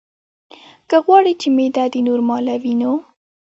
[0.89, 2.91] که غواړې چې معده دې نورماله وي نو: